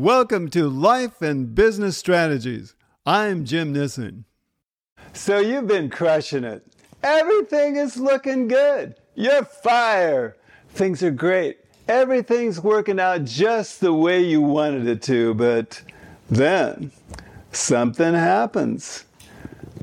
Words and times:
Welcome 0.00 0.48
to 0.52 0.66
Life 0.66 1.20
and 1.20 1.54
Business 1.54 1.98
Strategies. 1.98 2.74
I'm 3.04 3.44
Jim 3.44 3.74
Nissen. 3.74 4.24
So 5.12 5.40
you've 5.40 5.66
been 5.66 5.90
crushing 5.90 6.42
it. 6.42 6.66
Everything 7.02 7.76
is 7.76 7.98
looking 7.98 8.48
good. 8.48 8.94
You're 9.14 9.44
fire. 9.44 10.38
Things 10.70 11.02
are 11.02 11.10
great. 11.10 11.58
Everything's 11.86 12.62
working 12.62 12.98
out 12.98 13.24
just 13.24 13.80
the 13.80 13.92
way 13.92 14.22
you 14.22 14.40
wanted 14.40 14.86
it 14.86 15.02
to, 15.02 15.34
but 15.34 15.82
then 16.30 16.92
something 17.52 18.14
happens 18.14 19.04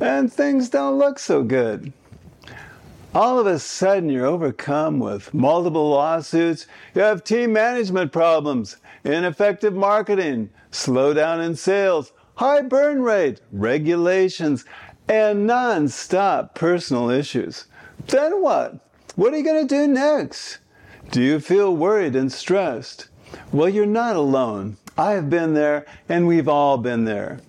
and 0.02 0.34
things 0.34 0.70
don't 0.70 0.98
look 0.98 1.20
so 1.20 1.44
good. 1.44 1.94
All 3.18 3.40
of 3.40 3.48
a 3.48 3.58
sudden, 3.58 4.10
you're 4.10 4.28
overcome 4.28 5.00
with 5.00 5.34
multiple 5.34 5.90
lawsuits. 5.90 6.68
You 6.94 7.02
have 7.02 7.24
team 7.24 7.52
management 7.52 8.12
problems 8.12 8.78
ineffective 9.04 9.74
marketing, 9.74 10.52
slowdown 10.72 11.44
in 11.44 11.56
sales, 11.56 12.14
high 12.36 12.62
burn 12.62 13.02
rate, 13.02 13.42
regulations, 13.52 14.66
and 15.10 15.48
non-stop 15.48 16.54
personal 16.54 17.10
issues. 17.10 17.66
Then 18.06 18.40
what? 18.40 18.88
What 19.16 19.34
are 19.34 19.38
you 19.38 19.44
going 19.44 19.68
to 19.68 19.76
do 19.76 19.92
next? 19.92 20.60
Do 21.10 21.24
you 21.24 21.40
feel 21.40 21.76
worried 21.76 22.16
and 22.16 22.32
stressed? 22.32 23.10
Well, 23.52 23.68
you're 23.68 23.88
not 23.88 24.16
alone. 24.16 24.78
I 24.96 25.14
have 25.14 25.28
been 25.28 25.56
there, 25.56 25.88
and 26.08 26.28
we've 26.28 26.48
all 26.48 26.78
been 26.78 27.06
there. 27.06 27.40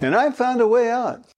And 0.00 0.16
I 0.16 0.32
found 0.32 0.60
a 0.60 0.66
way 0.66 0.90
out. 0.90 1.31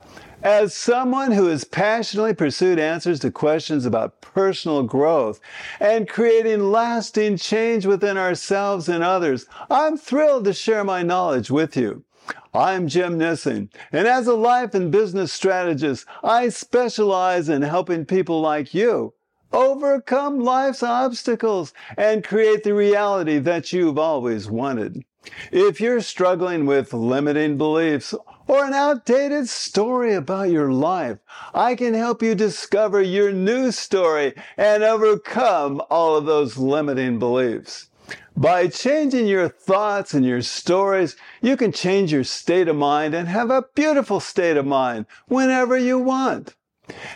As 0.45 0.75
someone 0.75 1.33
who 1.33 1.47
has 1.47 1.65
passionately 1.65 2.34
pursued 2.34 2.79
answers 2.79 3.19
to 3.21 3.30
questions 3.30 3.87
about 3.87 4.21
personal 4.21 4.83
growth 4.83 5.41
and 5.80 6.07
creating 6.07 6.71
lasting 6.71 7.38
change 7.38 7.87
within 7.87 8.18
ourselves 8.18 8.87
and 8.87 9.02
others, 9.02 9.46
I'm 9.71 9.96
thrilled 9.96 10.45
to 10.45 10.52
share 10.52 10.85
my 10.85 11.02
knowledge 11.02 11.51
with 11.51 11.79
you. 11.79 12.05
I'm 12.52 12.88
Jim 12.88 13.16
Nissen, 13.16 13.71
and 13.91 14.07
as 14.07 14.27
a 14.27 14.35
life 14.35 14.74
and 14.74 14.93
business 14.93 15.33
strategist, 15.33 16.05
I 16.23 16.51
specialize 16.51 17.49
in 17.49 17.63
helping 17.63 18.05
people 18.05 18.43
like 18.43 18.74
you 18.74 19.15
overcome 19.51 20.40
life's 20.40 20.83
obstacles 20.83 21.73
and 21.96 22.23
create 22.23 22.65
the 22.65 22.74
reality 22.74 23.38
that 23.38 23.73
you've 23.73 23.99
always 23.99 24.51
wanted. 24.51 25.05
If 25.51 25.80
you're 25.80 26.02
struggling 26.02 26.66
with 26.66 26.93
limiting 26.93 27.57
beliefs 27.57 28.15
or 28.46 28.64
an 28.64 28.74
outdated 28.74 29.48
story 29.48 30.14
about 30.14 30.50
your 30.50 30.73
life, 30.73 31.18
I 31.54 31.74
can 31.74 31.95
help 31.95 32.23
you 32.23 32.34
discover 32.34 33.00
your 33.00 33.32
new 33.32 33.70
story 33.73 34.34
and 34.56 34.82
overcome 34.82 35.82
all 35.90 36.16
of 36.16 36.26
those 36.26 36.56
limiting 36.56 37.18
beliefs. 37.18 37.88
By 38.37 38.66
changing 38.66 39.26
your 39.28 39.48
thoughts 39.48 40.12
and 40.12 40.26
your 40.26 40.42
stories, 40.42 41.16
you 41.40 41.56
can 41.56 41.72
change 41.72 42.12
your 42.12 42.24
state 42.24 42.68
of 42.68 42.76
mind 42.76 43.15
and 43.15 43.28
have 43.28 43.50
a 43.50 43.65
beautiful 43.74 44.20
state 44.20 44.56
of 44.56 44.66
mind 44.66 45.06
whenever 45.28 45.78
you 45.78 45.98
want. 45.98 46.54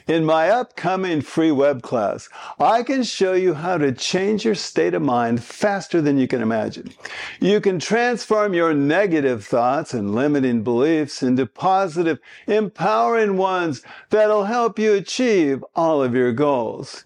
In 0.06 0.24
my 0.24 0.48
upcoming 0.48 1.20
free 1.20 1.50
web 1.50 1.82
class, 1.82 2.28
I 2.58 2.82
can 2.82 3.02
show 3.02 3.34
you 3.34 3.54
how 3.54 3.76
to 3.76 3.92
change 3.92 4.44
your 4.44 4.54
state 4.54 4.94
of 4.94 5.02
mind 5.02 5.44
faster 5.44 6.00
than 6.00 6.18
you 6.18 6.26
can 6.26 6.40
imagine. 6.40 6.92
You 7.40 7.60
can 7.60 7.78
transform 7.78 8.54
your 8.54 8.72
negative 8.72 9.44
thoughts 9.44 9.92
and 9.92 10.14
limiting 10.14 10.62
beliefs 10.62 11.22
into 11.22 11.44
positive, 11.44 12.18
empowering 12.46 13.36
ones 13.36 13.82
that'll 14.08 14.44
help 14.44 14.78
you 14.78 14.94
achieve 14.94 15.62
all 15.76 16.02
of 16.02 16.14
your 16.14 16.32
goals. 16.32 17.04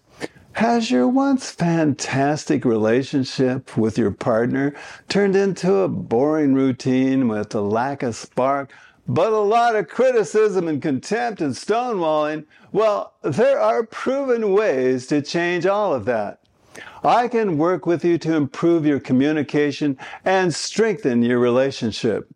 Has 0.53 0.91
your 0.91 1.07
once 1.07 1.49
fantastic 1.49 2.63
relationship 2.63 3.75
with 3.75 3.97
your 3.97 4.11
partner 4.11 4.75
turned 5.09 5.35
into 5.35 5.77
a 5.77 5.87
boring 5.89 6.53
routine 6.53 7.27
with 7.27 7.55
a 7.55 7.61
lack 7.61 8.03
of 8.03 8.15
spark? 8.15 8.71
But 9.07 9.33
a 9.33 9.39
lot 9.39 9.75
of 9.75 9.87
criticism 9.87 10.67
and 10.67 10.81
contempt 10.81 11.41
and 11.41 11.53
stonewalling, 11.53 12.45
well, 12.71 13.13
there 13.21 13.59
are 13.59 13.83
proven 13.83 14.53
ways 14.53 15.07
to 15.07 15.21
change 15.21 15.65
all 15.65 15.93
of 15.93 16.05
that. 16.05 16.39
I 17.03 17.27
can 17.27 17.57
work 17.57 17.85
with 17.85 18.05
you 18.05 18.17
to 18.19 18.35
improve 18.35 18.85
your 18.85 18.99
communication 18.99 19.97
and 20.23 20.53
strengthen 20.53 21.21
your 21.21 21.39
relationship. 21.39 22.29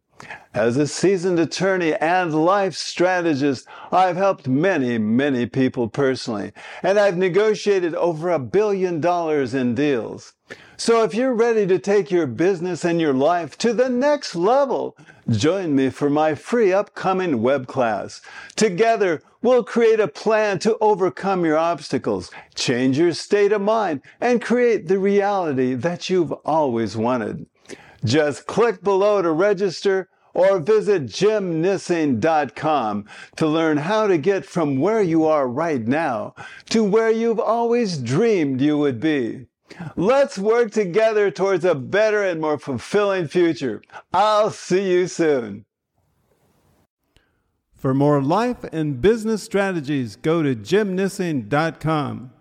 As 0.53 0.77
a 0.77 0.87
seasoned 0.87 1.39
attorney 1.39 1.93
and 1.93 2.33
life 2.33 2.73
strategist, 2.73 3.67
I've 3.91 4.15
helped 4.15 4.47
many, 4.47 4.97
many 4.97 5.45
people 5.45 5.87
personally, 5.87 6.51
and 6.81 6.97
I've 6.97 7.17
negotiated 7.17 7.93
over 7.93 8.31
a 8.31 8.39
billion 8.39 8.99
dollars 8.99 9.53
in 9.53 9.75
deals. 9.75 10.33
So 10.75 11.03
if 11.03 11.13
you're 11.13 11.33
ready 11.33 11.65
to 11.67 11.79
take 11.79 12.11
your 12.11 12.27
business 12.27 12.85
and 12.85 13.01
your 13.01 13.13
life 13.13 13.57
to 13.59 13.73
the 13.73 13.89
next 13.89 14.35
level, 14.35 14.95
join 15.29 15.75
me 15.75 15.89
for 15.89 16.09
my 16.09 16.35
free 16.35 16.71
upcoming 16.71 17.41
web 17.41 17.67
class. 17.67 18.21
Together, 18.55 19.21
we'll 19.41 19.63
create 19.63 19.99
a 19.99 20.07
plan 20.07 20.59
to 20.59 20.77
overcome 20.79 21.45
your 21.45 21.57
obstacles, 21.57 22.31
change 22.55 22.97
your 22.97 23.13
state 23.13 23.51
of 23.51 23.61
mind, 23.61 24.01
and 24.21 24.41
create 24.41 24.87
the 24.87 24.99
reality 24.99 25.73
that 25.73 26.09
you've 26.09 26.31
always 26.31 26.95
wanted. 26.95 27.47
Just 28.03 28.45
click 28.45 28.83
below 28.83 29.21
to 29.21 29.31
register 29.31 30.09
or 30.33 30.59
visit 30.59 31.07
jimnissen.com 31.07 33.05
to 33.35 33.47
learn 33.47 33.77
how 33.77 34.05
to 34.05 34.17
get 34.17 34.45
from 34.45 34.77
where 34.77 35.01
you 35.01 35.25
are 35.25 35.47
right 35.47 35.87
now 35.87 36.35
to 36.69 36.83
where 36.83 37.09
you've 37.09 37.39
always 37.39 37.97
dreamed 37.97 38.61
you 38.61 38.77
would 38.77 38.99
be. 38.99 39.47
Let's 39.95 40.37
work 40.37 40.71
together 40.71 41.31
towards 41.31 41.65
a 41.65 41.75
better 41.75 42.23
and 42.23 42.39
more 42.39 42.59
fulfilling 42.59 43.27
future. 43.27 43.81
I'll 44.13 44.51
see 44.51 44.91
you 44.91 45.07
soon. 45.07 45.65
For 47.75 47.93
more 47.93 48.21
life 48.21 48.63
and 48.71 49.01
business 49.01 49.43
strategies, 49.43 50.15
go 50.15 50.41
to 50.41 50.55
jimnissen.com. 50.55 52.31